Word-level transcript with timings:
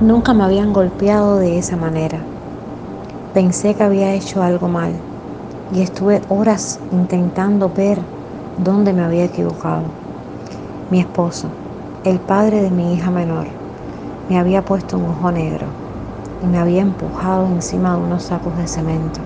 Nunca 0.00 0.32
me 0.32 0.44
habían 0.44 0.72
golpeado 0.72 1.38
de 1.38 1.58
esa 1.58 1.76
manera. 1.76 2.24
Pensé 3.32 3.74
que 3.74 3.82
había 3.82 4.14
hecho 4.14 4.44
algo 4.44 4.68
mal 4.68 5.02
y 5.72 5.82
estuve 5.82 6.22
horas 6.28 6.78
intentando 6.92 7.70
ver 7.70 8.06
dónde 8.56 8.92
me 8.92 9.02
había 9.02 9.24
equivocado. 9.24 9.90
Mi 10.88 11.00
esposo, 11.00 11.50
el 12.04 12.20
padre 12.20 12.62
de 12.62 12.70
mi 12.70 12.94
hija 12.94 13.10
menor, 13.10 13.48
me 14.28 14.38
había 14.38 14.64
puesto 14.64 14.98
un 14.98 15.10
ojo 15.10 15.32
negro 15.32 15.66
y 16.40 16.46
me 16.46 16.58
había 16.58 16.82
empujado 16.82 17.48
encima 17.48 17.96
de 17.96 18.00
unos 18.00 18.22
sacos 18.22 18.56
de 18.56 18.68
cemento. 18.68 19.20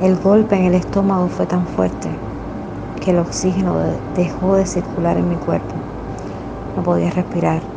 El 0.00 0.18
golpe 0.18 0.56
en 0.56 0.64
el 0.64 0.74
estómago 0.74 1.28
fue 1.28 1.46
tan 1.46 1.68
fuerte 1.68 2.10
que 3.00 3.12
el 3.12 3.20
oxígeno 3.20 3.78
dejó 4.16 4.56
de 4.56 4.66
circular 4.66 5.16
en 5.16 5.28
mi 5.28 5.36
cuerpo. 5.36 5.76
No 6.74 6.82
podía 6.82 7.12
respirar. 7.12 7.73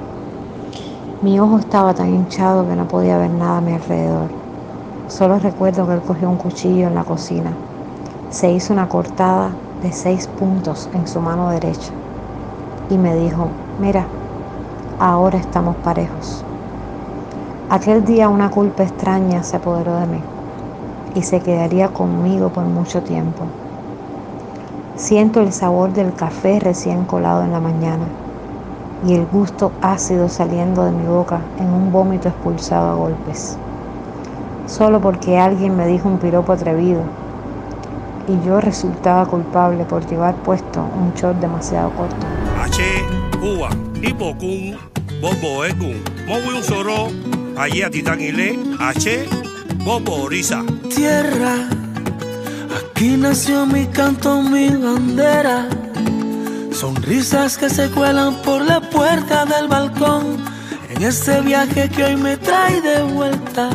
Mi 1.20 1.39
ojo 1.39 1.57
estaba 1.57 1.95
tan 1.95 2.13
hinchado 2.13 2.67
que 2.67 2.76
no 2.76 2.88
podía 2.88 3.17
ver 3.17 3.31
nada 3.31 3.57
a 3.57 3.62
mi 3.62 3.73
alrededor. 3.73 4.30
Solo 5.07 5.40
recuerdo 5.40 5.88
que 5.88 5.93
él 5.93 6.02
cogió 6.02 6.30
un 6.30 6.38
cuchillo 6.38 6.85
en 6.85 6.93
la 6.93 7.05
cocina. 7.05 7.57
Se 8.30 8.52
hizo 8.52 8.71
una 8.71 8.88
cortada 8.88 9.55
de 9.81 9.91
seis 9.91 10.27
puntos 10.27 10.90
en 10.93 11.07
su 11.07 11.20
mano 11.20 11.49
derecha 11.49 11.91
y 12.91 12.99
me 12.99 13.16
dijo, 13.16 13.49
mira, 13.80 14.05
ahora 14.99 15.40
estamos 15.40 15.76
parejos. 15.77 16.43
Aquel 17.71 18.05
día 18.05 18.29
una 18.29 18.52
culpa 18.52 18.84
extraña 18.84 19.41
se 19.41 19.57
apoderó 19.57 19.95
de 19.95 20.05
mí 20.05 20.23
y 21.15 21.23
se 21.23 21.41
quedaría 21.41 21.88
conmigo 21.88 22.49
por 22.49 22.65
mucho 22.65 23.02
tiempo. 23.02 23.48
Siento 24.95 25.41
el 25.41 25.52
sabor 25.52 25.93
del 25.93 26.13
café 26.13 26.59
recién 26.59 27.05
colado 27.05 27.43
en 27.43 27.54
la 27.54 27.59
mañana 27.59 28.05
y 29.05 29.13
el 29.13 29.25
gusto 29.25 29.71
ácido 29.81 30.29
saliendo 30.29 30.85
de 30.85 30.91
mi 30.91 31.05
boca 31.05 31.39
en 31.59 31.67
un 31.67 31.91
vómito 31.91 32.29
expulsado 32.29 32.89
a 32.89 32.95
golpes. 32.95 33.57
Solo 34.65 34.99
porque 34.99 35.37
alguien 35.37 35.77
me 35.77 35.87
dijo 35.87 36.09
un 36.09 36.17
piropo 36.17 36.54
atrevido 36.54 37.01
y 38.27 38.45
yo 38.45 38.59
resultaba 38.59 39.26
culpable 39.26 39.85
por 39.85 40.05
llevar 40.07 40.35
puesto 40.35 40.81
un 40.81 41.13
short 41.13 41.39
demasiado 41.39 41.91
corto. 41.91 42.26
H, 42.62 42.84
Cuba, 43.39 43.70
Hipocun, 44.01 44.77
Bobo 45.21 45.63
Ekun, 45.63 46.01
un 46.29 46.63
Soro, 46.63 47.07
allí 47.57 47.82
a 47.82 47.89
Titánile, 47.89 48.59
H, 48.79 49.26
Bobo 49.85 50.23
Orisa. 50.23 50.63
Tierra, 50.93 51.70
aquí 52.77 53.15
nació 53.15 53.65
mi 53.65 53.85
canto, 53.85 54.41
mi 54.41 54.70
bandera. 54.70 55.87
Sonrisas 56.77 57.57
que 57.57 57.71
se 57.71 57.89
cuelan 57.89 58.35
por 58.43 58.63
la 58.63 58.79
puerta 58.79 59.45
del 59.45 59.67
balcón. 59.67 60.45
En 60.91 61.01
este 61.01 61.41
viaje 61.41 61.89
que 61.89 62.03
hoy 62.03 62.15
me 62.15 62.37
trae 62.37 62.79
de 62.81 63.01
vuelta. 63.01 63.71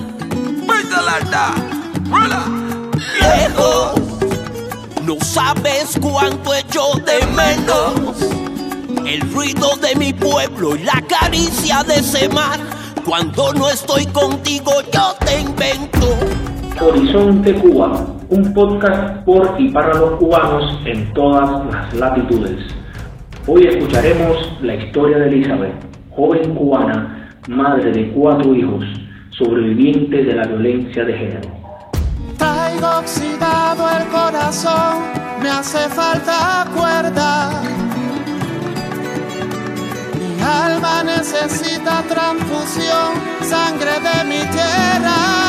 Lejos, 3.20 3.94
no 5.04 5.16
sabes 5.20 5.98
cuánto 6.00 6.54
echo 6.54 6.80
de 7.04 7.26
menos. 7.26 8.22
El 9.04 9.20
ruido 9.32 9.70
de 9.78 9.96
mi 9.96 10.12
pueblo 10.12 10.76
y 10.76 10.84
la 10.84 11.02
caricia 11.08 11.82
de 11.82 11.96
ese 11.96 12.28
mar. 12.28 12.60
Cuando 13.04 13.52
no 13.52 13.68
estoy 13.68 14.06
contigo, 14.06 14.70
yo 14.92 15.16
te 15.26 15.40
invento. 15.40 16.06
Horizonte 16.80 17.52
Cuba, 17.56 18.06
un 18.28 18.54
podcast 18.54 19.24
por 19.24 19.56
y 19.58 19.70
para 19.70 19.92
los 19.92 20.20
cubanos 20.20 20.78
en 20.84 21.12
todas 21.14 21.66
las 21.66 21.94
latitudes. 21.94 22.81
Hoy 23.44 23.66
escucharemos 23.66 24.56
la 24.62 24.76
historia 24.76 25.18
de 25.18 25.26
Elizabeth, 25.26 25.74
joven 26.10 26.54
cubana, 26.54 27.34
madre 27.48 27.90
de 27.90 28.12
cuatro 28.12 28.54
hijos, 28.54 28.84
sobreviviente 29.30 30.22
de 30.22 30.32
la 30.32 30.46
violencia 30.46 31.04
de 31.04 31.12
género. 31.12 31.50
Traigo 32.38 32.98
oxidado 33.00 33.98
el 33.98 34.06
corazón, 34.06 35.02
me 35.42 35.50
hace 35.50 35.88
falta 35.88 36.68
cuerda. 36.72 37.50
Mi 40.20 40.40
alma 40.40 41.02
necesita 41.02 42.04
transfusión, 42.08 43.14
sangre 43.40 43.90
de 43.90 44.24
mi 44.24 44.40
tierra. 44.52 45.41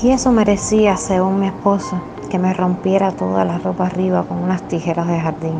Y 0.00 0.10
eso 0.10 0.30
merecía, 0.30 0.96
según 0.96 1.40
mi 1.40 1.48
esposo, 1.48 2.00
que 2.30 2.38
me 2.38 2.54
rompiera 2.54 3.10
toda 3.10 3.44
la 3.44 3.58
ropa 3.58 3.86
arriba 3.86 4.22
con 4.22 4.38
unas 4.38 4.62
tijeras 4.62 5.08
de 5.08 5.18
jardín. 5.18 5.58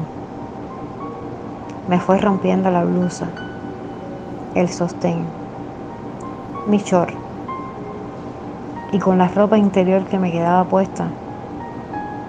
Me 1.89 1.99
fue 1.99 2.19
rompiendo 2.19 2.71
la 2.71 2.85
blusa, 2.85 3.27
el 4.55 4.69
sostén, 4.69 5.27
mi 6.69 6.79
short 6.79 7.15
y 8.93 9.01
con 9.01 9.19
la 9.19 9.27
ropa 9.27 9.59
interior 9.59 10.05
que 10.05 10.19
me 10.19 10.31
quedaba 10.31 10.65
puesta, 10.65 11.09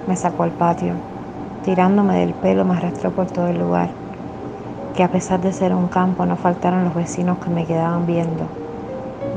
me 0.08 0.16
sacó 0.16 0.44
al 0.44 0.52
patio, 0.52 0.96
tirándome 1.64 2.18
del 2.18 2.34
pelo 2.34 2.66
me 2.66 2.76
arrastró 2.76 3.12
por 3.12 3.28
todo 3.28 3.47
el 3.47 3.59
lugar, 3.59 3.91
que 4.96 5.03
a 5.03 5.09
pesar 5.09 5.41
de 5.41 5.53
ser 5.53 5.76
un 5.76 5.88
campo 5.88 6.26
no 6.26 6.36
faltaron 6.36 6.86
los 6.86 6.96
vecinos 6.96 7.38
que 7.38 7.52
me 7.52 7.66
quedaban 7.68 8.08
viendo, 8.08 8.46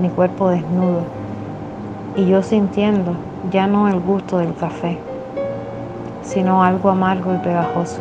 mi 0.01 0.09
cuerpo 0.09 0.49
desnudo 0.49 1.22
y 2.15 2.27
yo 2.27 2.43
sintiendo 2.43 3.17
ya 3.51 3.67
no 3.67 3.89
el 3.89 4.01
gusto 4.01 4.39
del 4.39 4.55
café, 4.55 4.99
sino 6.23 6.63
algo 6.63 6.91
amargo 6.91 7.35
y 7.35 7.39
pegajoso, 7.39 8.01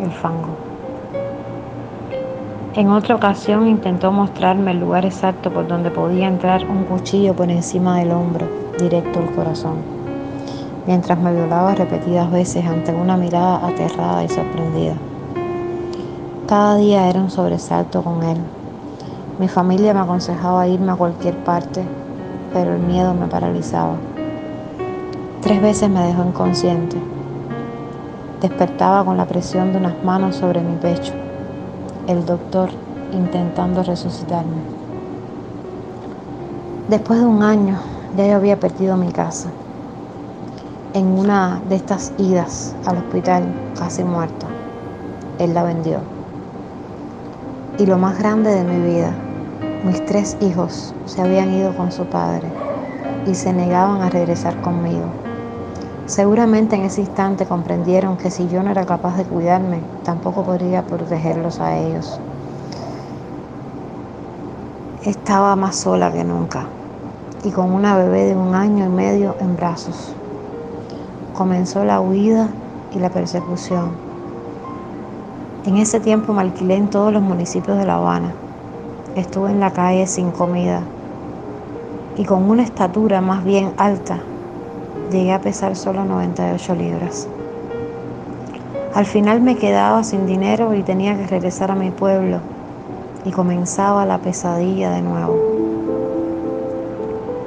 el 0.00 0.10
fango. 0.10 0.56
En 2.74 2.88
otra 2.88 3.16
ocasión 3.16 3.66
intentó 3.66 4.12
mostrarme 4.12 4.70
el 4.70 4.80
lugar 4.80 5.04
exacto 5.04 5.50
por 5.50 5.66
donde 5.66 5.90
podía 5.90 6.28
entrar 6.28 6.64
un 6.64 6.84
cuchillo 6.84 7.34
por 7.34 7.50
encima 7.50 7.98
del 7.98 8.12
hombro, 8.12 8.46
directo 8.78 9.18
al 9.18 9.30
corazón, 9.34 9.74
mientras 10.86 11.18
me 11.18 11.32
violaba 11.34 11.74
repetidas 11.74 12.30
veces 12.30 12.64
ante 12.64 12.92
una 12.94 13.16
mirada 13.16 13.66
aterrada 13.66 14.24
y 14.24 14.28
sorprendida. 14.28 14.94
Cada 16.46 16.76
día 16.76 17.08
era 17.08 17.20
un 17.20 17.30
sobresalto 17.30 18.02
con 18.02 18.22
él. 18.22 18.38
Mi 19.38 19.48
familia 19.48 19.92
me 19.94 20.00
aconsejaba 20.00 20.68
irme 20.68 20.92
a 20.92 20.96
cualquier 20.96 21.34
parte 21.44 21.84
pero 22.52 22.74
el 22.74 22.80
miedo 22.80 23.14
me 23.14 23.26
paralizaba. 23.26 23.96
Tres 25.40 25.60
veces 25.60 25.90
me 25.90 26.06
dejó 26.06 26.24
inconsciente. 26.24 26.96
Despertaba 28.40 29.04
con 29.04 29.16
la 29.16 29.26
presión 29.26 29.72
de 29.72 29.78
unas 29.78 30.02
manos 30.04 30.36
sobre 30.36 30.60
mi 30.60 30.76
pecho, 30.76 31.12
el 32.06 32.24
doctor 32.26 32.70
intentando 33.12 33.82
resucitarme. 33.82 34.62
Después 36.88 37.20
de 37.20 37.26
un 37.26 37.42
año 37.42 37.78
ya 38.16 38.26
yo 38.26 38.36
había 38.36 38.58
perdido 38.58 38.96
mi 38.96 39.12
casa. 39.12 39.48
En 40.94 41.06
una 41.06 41.60
de 41.68 41.76
estas 41.76 42.12
idas 42.18 42.74
al 42.84 42.98
hospital, 42.98 43.44
casi 43.78 44.04
muerto, 44.04 44.46
él 45.38 45.54
la 45.54 45.62
vendió. 45.62 46.00
Y 47.78 47.86
lo 47.86 47.96
más 47.96 48.18
grande 48.18 48.50
de 48.50 48.64
mi 48.64 48.94
vida 48.94 49.14
mis 49.84 50.04
tres 50.06 50.36
hijos 50.40 50.94
se 51.06 51.20
habían 51.22 51.52
ido 51.52 51.76
con 51.76 51.90
su 51.90 52.04
padre 52.04 52.46
y 53.26 53.34
se 53.34 53.52
negaban 53.52 54.00
a 54.00 54.10
regresar 54.10 54.60
conmigo. 54.62 55.06
Seguramente 56.06 56.76
en 56.76 56.82
ese 56.82 57.00
instante 57.00 57.46
comprendieron 57.46 58.16
que 58.16 58.30
si 58.30 58.48
yo 58.48 58.62
no 58.62 58.70
era 58.70 58.86
capaz 58.86 59.16
de 59.16 59.24
cuidarme, 59.24 59.80
tampoco 60.04 60.44
podría 60.44 60.86
protegerlos 60.86 61.58
a 61.58 61.76
ellos. 61.78 62.20
Estaba 65.04 65.56
más 65.56 65.76
sola 65.76 66.12
que 66.12 66.22
nunca 66.22 66.66
y 67.42 67.50
con 67.50 67.72
una 67.72 67.96
bebé 67.96 68.26
de 68.26 68.36
un 68.36 68.54
año 68.54 68.84
y 68.84 68.88
medio 68.88 69.34
en 69.40 69.56
brazos. 69.56 70.14
Comenzó 71.34 71.84
la 71.84 72.00
huida 72.00 72.48
y 72.94 73.00
la 73.00 73.10
persecución. 73.10 73.90
En 75.66 75.76
ese 75.78 75.98
tiempo 75.98 76.32
me 76.32 76.42
alquilé 76.42 76.76
en 76.76 76.88
todos 76.88 77.12
los 77.12 77.22
municipios 77.22 77.78
de 77.78 77.86
La 77.86 77.96
Habana 77.96 78.41
Estuve 79.16 79.50
en 79.50 79.60
la 79.60 79.70
calle 79.74 80.06
sin 80.06 80.30
comida 80.30 80.80
y 82.16 82.24
con 82.24 82.48
una 82.48 82.62
estatura 82.62 83.20
más 83.20 83.44
bien 83.44 83.74
alta 83.76 84.20
llegué 85.10 85.34
a 85.34 85.40
pesar 85.42 85.76
solo 85.76 86.06
98 86.06 86.74
libras. 86.74 87.28
Al 88.94 89.04
final 89.04 89.42
me 89.42 89.56
quedaba 89.56 90.02
sin 90.02 90.26
dinero 90.26 90.72
y 90.72 90.82
tenía 90.82 91.14
que 91.14 91.26
regresar 91.26 91.70
a 91.70 91.74
mi 91.74 91.90
pueblo 91.90 92.38
y 93.26 93.32
comenzaba 93.32 94.06
la 94.06 94.16
pesadilla 94.16 94.90
de 94.92 95.02
nuevo. 95.02 95.36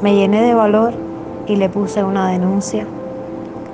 Me 0.03 0.13
llené 0.13 0.43
de 0.43 0.53
valor 0.53 0.93
y 1.47 1.55
le 1.55 1.67
puse 1.67 2.03
una 2.03 2.29
denuncia. 2.29 2.85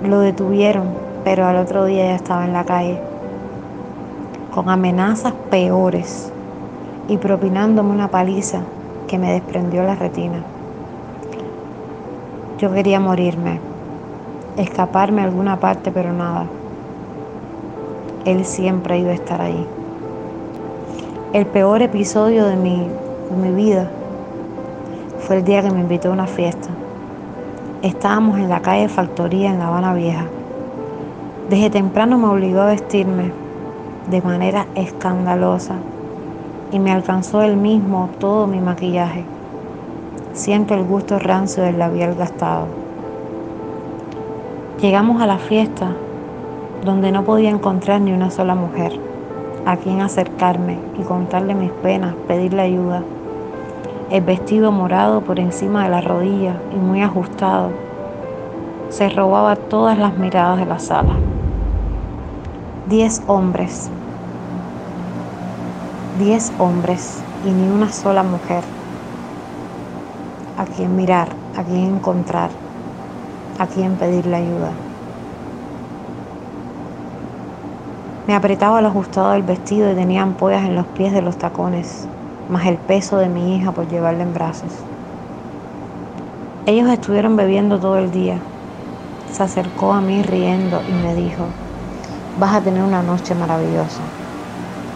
Lo 0.02 0.22
detuvieron, 0.22 0.86
pero 1.26 1.46
al 1.46 1.58
otro 1.58 1.84
día 1.84 2.06
ya 2.06 2.16
estaba 2.16 2.46
en 2.46 2.54
la 2.54 2.64
calle, 2.64 3.02
con 4.56 4.70
amenazas 4.70 5.34
peores 5.50 6.32
y 7.12 7.18
propinándome 7.18 7.92
una 7.92 8.08
paliza 8.08 8.62
que 9.10 9.18
me 9.18 9.34
desprendió 9.34 9.84
la 9.84 9.96
retina. 9.96 10.42
Yo 12.58 12.72
quería 12.72 13.02
morirme, 13.02 13.60
escaparme 14.56 15.20
a 15.20 15.26
alguna 15.26 15.60
parte, 15.60 15.92
pero 15.92 16.14
nada. 16.14 16.46
Él 18.24 18.46
siempre 18.46 18.98
iba 19.00 19.12
a 19.12 19.16
estar 19.16 19.42
ahí. 19.42 19.68
El 21.34 21.46
peor 21.48 21.82
episodio 21.82 22.46
de 22.46 22.56
mi, 22.56 22.88
de 23.30 23.36
mi 23.36 23.54
vida 23.62 23.90
fue 25.20 25.40
el 25.40 25.44
día 25.44 25.62
que 25.62 25.72
me 25.72 25.82
invitó 25.82 26.12
a 26.12 26.14
una 26.14 26.28
fiesta. 26.28 26.70
Estábamos 27.82 28.40
en 28.40 28.48
la 28.48 28.62
calle 28.62 28.88
Factoría 28.88 29.52
en 29.52 29.60
La 29.60 29.68
Habana 29.68 29.94
Vieja. 29.94 30.28
Desde 31.50 31.72
temprano 31.72 32.18
me 32.18 32.28
obligó 32.28 32.62
a 32.62 32.68
vestirme 32.68 33.34
de 34.10 34.22
manera 34.22 34.66
escandalosa 34.76 35.76
y 36.72 36.80
me 36.80 36.92
alcanzó 36.92 37.42
él 37.42 37.58
mismo 37.58 38.10
todo 38.20 38.48
mi 38.48 38.60
maquillaje. 38.60 39.26
Siento 40.34 40.74
el 40.74 40.84
gusto 40.84 41.20
rancio 41.20 41.64
del 41.64 41.80
labial 41.80 42.16
gastado. 42.16 42.68
Llegamos 44.80 45.22
a 45.22 45.28
la 45.28 45.38
fiesta 45.38 45.92
donde 46.84 47.12
no 47.12 47.24
podía 47.24 47.50
encontrar 47.50 48.02
ni 48.02 48.14
una 48.14 48.32
sola 48.32 48.56
mujer 48.56 49.00
a 49.66 49.78
quien 49.78 50.02
acercarme 50.02 50.80
y 51.00 51.04
contarle 51.04 51.54
mis 51.54 51.72
penas, 51.72 52.16
pedirle 52.28 52.62
ayuda. 52.62 53.04
El 54.10 54.24
vestido 54.24 54.72
morado 54.72 55.22
por 55.22 55.40
encima 55.40 55.84
de 55.84 55.90
la 55.90 56.02
rodilla 56.02 56.56
y 56.76 56.80
muy 56.80 57.02
ajustado 57.02 57.70
se 58.90 59.10
robaba 59.10 59.56
todas 59.56 59.98
las 59.98 60.18
miradas 60.18 60.60
de 60.60 60.66
la 60.66 60.80
sala. 60.80 61.14
Diez 62.90 63.22
hombres, 63.28 63.90
diez 66.20 66.52
hombres 66.60 67.24
y 67.46 67.52
ni 67.52 67.70
una 67.70 67.92
sola 67.92 68.24
mujer 68.24 68.64
a 70.58 70.66
quien 70.66 70.96
mirar, 70.96 71.30
a 71.58 71.64
quien 71.64 71.96
encontrar, 71.96 72.50
a 73.58 73.68
quien 73.68 73.96
pedirle 73.96 74.36
ayuda. 74.36 74.72
Me 78.28 78.36
apretaba 78.36 78.80
el 78.80 78.86
ajustado 78.86 79.32
del 79.32 79.44
vestido 79.44 79.92
y 79.92 79.96
tenía 79.96 80.22
ampollas 80.22 80.64
en 80.64 80.76
los 80.76 80.86
pies 80.88 81.14
de 81.14 81.22
los 81.22 81.38
tacones, 81.38 82.08
más 82.50 82.66
el 82.66 82.78
peso 82.78 83.18
de 83.18 83.30
mi 83.30 83.56
hija 83.56 83.72
por 83.72 83.88
llevarla 83.88 84.24
en 84.24 84.34
brazos. 84.34 84.72
Ellos 86.66 86.90
estuvieron 86.90 87.36
bebiendo 87.36 87.80
todo 87.80 87.98
el 87.98 88.12
día. 88.12 88.38
Se 89.32 89.44
acercó 89.44 89.94
a 89.94 90.02
mí 90.02 90.22
riendo 90.22 90.84
y 90.88 90.94
me 90.94 91.16
dijo, 91.16 91.44
vas 92.40 92.56
a 92.56 92.62
tener 92.62 92.84
una 92.84 93.02
noche 93.02 93.34
maravillosa. 93.34 94.14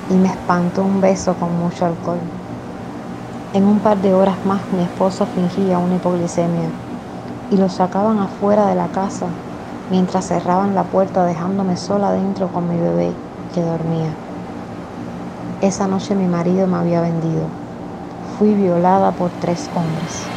Y 0.10 0.14
me 0.14 0.28
espantó 0.28 0.84
un 0.84 1.02
beso 1.02 1.34
con 1.36 1.58
mucho 1.60 1.86
alcohol. 1.86 2.20
En 3.54 3.66
un 3.66 3.80
par 3.80 3.98
de 4.02 4.14
horas 4.14 4.46
más 4.46 4.62
mi 4.72 4.84
esposo 4.84 5.26
fingía 5.26 5.80
una 5.80 5.96
hipoglicemia 5.96 6.70
y 7.52 7.58
lo 7.58 7.70
sacaban 7.70 8.20
afuera 8.20 8.68
de 8.68 8.76
la 8.76 8.88
casa 8.90 9.28
mientras 9.90 10.28
cerraban 10.28 10.76
la 10.76 10.84
puerta 10.84 11.26
dejándome 11.26 11.78
sola 11.78 12.12
dentro 12.12 12.50
con 12.50 12.68
mi 12.68 12.76
bebé 12.76 13.14
que 13.54 13.62
dormía. 13.62 14.12
Esa 15.62 15.88
noche 15.88 16.16
mi 16.16 16.28
marido 16.28 16.68
me 16.68 16.78
había 16.78 17.02
vendido. 17.02 17.48
Fui 18.38 18.54
violada 18.54 19.12
por 19.12 19.32
tres 19.40 19.70
hombres. 19.74 20.28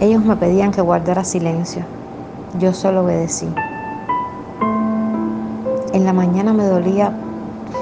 Ellos 0.00 0.24
me 0.24 0.36
pedían 0.36 0.70
que 0.70 0.80
guardara 0.80 1.24
silencio. 1.24 1.84
Yo 2.58 2.72
solo 2.72 3.04
obedecí. 3.04 3.46
En 5.94 6.04
la 6.04 6.12
mañana 6.12 6.52
me 6.52 6.64
dolía 6.64 7.12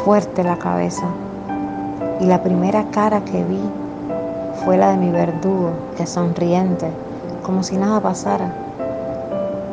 fuerte 0.05 0.45
la 0.45 0.59
cabeza 0.59 1.07
y 2.21 2.27
la 2.27 2.43
primera 2.43 2.85
cara 2.91 3.25
que 3.25 3.43
vi 3.43 3.59
fue 4.63 4.77
la 4.77 4.91
de 4.91 4.99
mi 4.99 5.11
verdugo, 5.11 5.71
que 5.97 6.07
sonriente, 6.07 6.91
como 7.43 7.63
si 7.63 7.79
nada 7.79 8.03
pasara, 8.03 8.53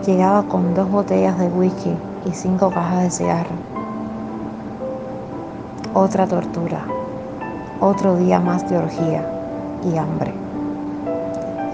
llegaba 0.06 0.44
con 0.44 0.74
dos 0.74 0.90
botellas 0.90 1.38
de 1.38 1.48
whisky 1.48 1.94
y 2.26 2.32
cinco 2.32 2.72
cajas 2.72 3.04
de 3.04 3.12
cigarro. 3.12 3.56
Otra 5.94 6.26
tortura, 6.26 6.86
otro 7.82 8.16
día 8.16 8.40
más 8.40 8.70
de 8.70 8.78
orgía 8.78 9.30
y 9.84 9.98
hambre. 9.98 10.32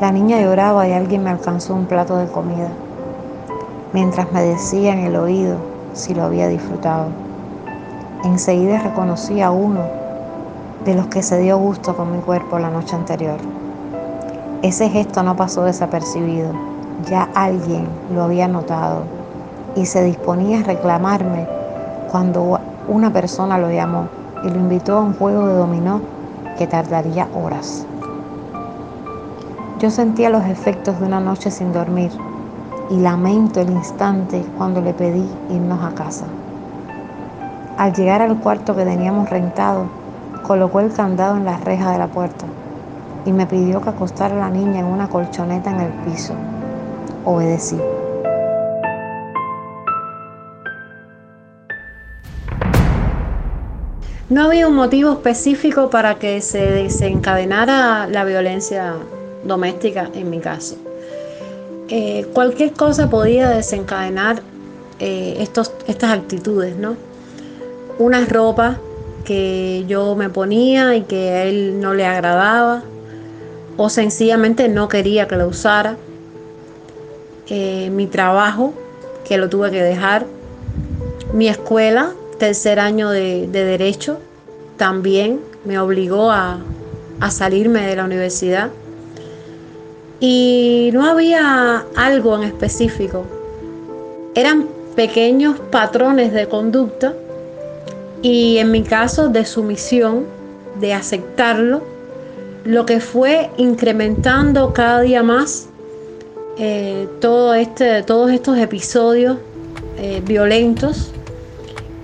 La 0.02 0.12
niña 0.12 0.42
lloraba 0.42 0.88
y 0.88 0.94
alguien 0.94 1.26
me 1.26 1.30
alcanzó 1.30 1.76
un 1.76 1.86
plato 1.86 2.18
de 2.18 2.26
comida, 2.26 2.70
mientras 3.94 4.32
me 4.32 4.42
decía 4.42 4.94
en 4.94 5.06
el 5.06 5.16
oído 5.16 5.75
si 5.96 6.14
lo 6.14 6.24
había 6.24 6.48
disfrutado. 6.48 7.08
Enseguida 8.24 8.80
reconocí 8.80 9.42
a 9.42 9.50
uno 9.50 9.82
de 10.84 10.94
los 10.94 11.08
que 11.08 11.24
se 11.24 11.40
dio 11.40 11.58
gusto 11.58 11.96
con 11.96 12.12
mi 12.12 12.20
cuerpo 12.20 12.60
la 12.60 12.70
noche 12.70 12.96
anterior. 12.96 13.38
Ese 14.62 14.90
gesto 14.90 15.24
no 15.24 15.36
pasó 15.36 15.64
desapercibido, 15.64 16.52
ya 17.10 17.30
alguien 17.34 17.88
lo 18.14 18.24
había 18.24 18.48
notado 18.48 19.04
y 19.76 19.86
se 19.86 20.04
disponía 20.04 20.60
a 20.60 20.64
reclamarme 20.64 21.48
cuando 22.12 22.60
una 22.88 23.12
persona 23.12 23.58
lo 23.58 23.72
llamó 23.72 24.08
y 24.44 24.50
lo 24.50 24.60
invitó 24.60 24.98
a 24.98 25.02
un 25.02 25.14
juego 25.14 25.48
de 25.48 25.54
dominó 25.56 26.02
que 26.58 26.68
tardaría 26.68 27.28
horas. 27.34 27.86
Yo 29.80 29.90
sentía 29.90 30.30
los 30.30 30.46
efectos 30.46 31.00
de 31.00 31.06
una 31.06 31.20
noche 31.20 31.52
sin 31.52 31.74
dormir 31.74 32.12
y 32.90 32.98
lamento 32.98 33.62
el 33.62 33.70
instante 33.70 34.46
cuando 34.58 34.82
le 34.82 34.94
pedí 34.94 35.28
irnos 35.50 35.84
a 35.84 35.94
casa. 35.96 36.26
Al 37.78 37.94
llegar 37.94 38.22
al 38.22 38.40
cuarto 38.40 38.76
que 38.76 38.86
teníamos 38.86 39.30
rentado, 39.30 39.86
colocó 40.44 40.80
el 40.80 40.94
candado 40.94 41.38
en 41.38 41.46
la 41.46 41.58
reja 41.58 41.92
de 41.92 41.98
la 41.98 42.08
puerta 42.08 42.46
y 43.26 43.32
me 43.32 43.48
pidió 43.48 43.82
que 43.82 43.90
acostara 43.90 44.36
a 44.36 44.50
la 44.50 44.50
niña 44.50 44.80
en 44.80 44.86
una 44.86 45.10
colchoneta 45.10 45.72
en 45.72 45.80
el 45.82 45.92
piso. 46.06 46.34
Obedecí. 47.26 47.78
No 54.30 54.46
había 54.46 54.68
un 54.68 54.76
motivo 54.76 55.12
específico 55.12 55.90
para 55.90 56.16
que 56.16 56.42
se 56.42 56.60
desencadenara 56.60 58.08
la 58.08 58.24
violencia 58.24 58.94
doméstica 59.44 60.10
en 60.14 60.30
mi 60.30 60.40
caso. 60.40 60.78
Eh, 61.90 62.26
cualquier 62.34 62.74
cosa 62.74 63.10
podía 63.10 63.50
desencadenar 63.50 64.42
eh, 65.00 65.38
estos, 65.40 65.72
estas 65.88 66.12
actitudes, 66.12 66.76
¿no? 66.76 66.96
Una 68.00 68.26
ropa 68.26 68.80
que 69.24 69.86
yo 69.88 70.16
me 70.16 70.30
ponía 70.30 70.96
y 70.96 71.02
que 71.02 71.30
a 71.32 71.44
él 71.44 71.80
no 71.80 71.94
le 71.94 72.06
agradaba, 72.06 72.84
o 73.78 73.90
sencillamente 73.90 74.68
no 74.70 74.88
quería 74.88 75.28
que 75.28 75.36
lo 75.36 75.48
usara. 75.48 75.98
Eh, 77.48 77.90
mi 77.92 78.08
trabajo, 78.08 78.74
que 79.28 79.38
lo 79.38 79.50
tuve 79.50 79.70
que 79.70 79.82
dejar. 79.82 80.26
Mi 81.34 81.48
escuela, 81.48 82.14
tercer 82.40 82.80
año 82.80 83.10
de, 83.10 83.48
derecho, 83.48 84.20
también 84.78 85.42
me 85.66 85.78
obligó 85.80 86.32
a, 86.32 86.60
a 87.20 87.32
salirme 87.32 87.86
de 87.86 87.96
la 87.96 88.06
universidad. 88.06 88.70
Y 90.20 90.90
no 90.94 91.06
había 91.06 91.86
algo 91.96 92.36
en 92.36 92.44
específico. 92.44 93.26
Eran 94.34 94.68
pequeños 94.96 95.60
patrones 95.72 96.32
de 96.34 96.48
conducta 96.48 97.14
y 98.22 98.58
en 98.58 98.72
mi 98.72 98.82
caso 98.82 99.30
de 99.30 99.46
sumisión, 99.46 100.26
de 100.80 100.94
aceptarlo 100.94 101.82
lo 102.66 102.86
que 102.86 103.00
fue 103.00 103.52
incrementando 103.58 104.74
cada 104.74 105.02
día 105.02 105.22
más 105.24 105.68
eh, 106.58 107.08
todo 107.22 107.54
este, 107.54 108.02
todos 108.04 108.32
estos 108.32 108.58
episodios 108.58 109.38
eh, 109.98 110.22
violentos 110.26 111.12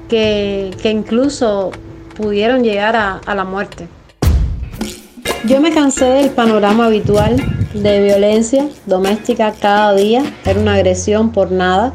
que, 0.08 0.72
incluso 0.84 1.72
pudieron 2.16 2.64
llegar 2.64 2.96
a, 2.96 3.18
a 3.26 3.34
la 3.34 3.46
muerte. 3.46 3.88
Yo 5.46 5.60
me 5.62 5.74
cansé 5.74 6.06
del 6.06 6.30
panorama 6.30 6.86
habitual 6.86 7.38
de 7.74 8.02
violencia 8.02 8.68
doméstica 8.86 9.54
cada 9.60 9.94
día, 9.94 10.24
era 10.46 10.60
una 10.60 10.76
agresión 10.76 11.32
por 11.32 11.52
nada. 11.52 11.94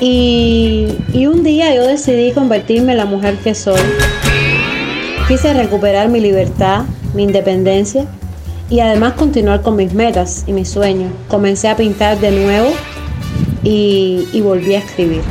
Y, 0.00 0.98
y, 1.12 1.26
un 1.26 1.44
día 1.44 1.74
yo 1.74 1.86
decidí 1.86 2.32
convertirme 2.32 2.92
en 2.92 2.98
la 2.98 3.04
mujer 3.04 3.36
que 3.36 3.54
soy. 3.54 3.80
Quise 5.28 5.54
recuperar 5.54 6.08
mi 6.08 6.18
libertad, 6.18 6.84
mi 7.14 7.22
independencia 7.22 8.06
y 8.68 8.80
además 8.80 9.12
continuar 9.12 9.62
con 9.62 9.76
mis 9.76 9.92
metas 9.92 10.44
y 10.46 10.52
mis 10.52 10.68
sueños. 10.70 11.12
Comencé 11.28 11.68
a 11.68 11.76
pintar 11.76 12.18
de 12.18 12.30
nuevo 12.32 12.70
y, 13.62 14.26
y 14.32 14.40
volví 14.40 14.74
a 14.74 14.78
escribir. 14.78 15.22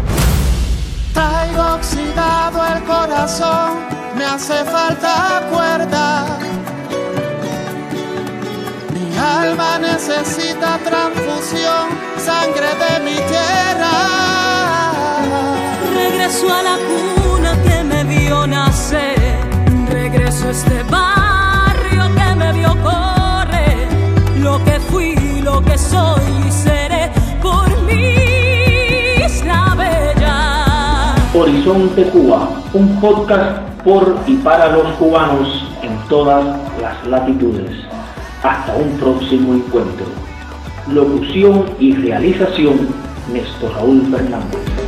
Traigo 1.14 1.76
oxidado 1.76 2.62
el 2.76 2.84
corazón, 2.84 3.72
me 4.18 4.24
hace 4.24 4.64
falta 4.64 5.48
cuerda. 5.52 6.51
Alma 9.52 9.80
necesita 9.80 10.78
transfusión, 10.80 11.90
sangre 12.18 12.70
de 12.84 12.94
mi 13.04 13.16
tierra. 13.16 13.94
Regreso 15.94 16.48
a 16.54 16.62
la 16.64 16.78
cuna 16.90 17.52
que 17.64 17.84
me 17.84 18.04
vio 18.04 18.48
nacer, 18.48 19.20
regreso 19.90 20.48
a 20.48 20.52
este 20.52 20.84
bar 20.84 21.12
corre 22.84 23.88
lo 24.40 24.64
que 24.64 24.80
fui, 24.90 25.16
lo 25.42 25.62
que 25.62 25.78
soy 25.78 26.22
y 26.48 26.52
seré 26.52 27.12
por 27.42 27.68
mi 27.84 28.16
isla 29.26 29.76
bella. 29.78 31.16
Horizonte 31.34 32.04
Cuba, 32.10 32.50
un 32.74 33.00
podcast 33.00 33.58
por 33.84 34.16
y 34.28 34.36
para 34.38 34.70
los 34.70 34.88
cubanos 34.98 35.66
en 35.82 35.98
todas 36.08 36.46
las 36.82 37.08
latitudes. 37.08 37.91
Hasta 38.44 38.76
un 38.76 38.98
próximo 38.98 39.54
encuentro. 39.54 40.08
Locución 40.88 41.66
y 41.80 41.94
realización, 41.94 42.88
Néstor 43.32 43.72
Raúl 43.74 44.02
Fernández. 44.10 44.81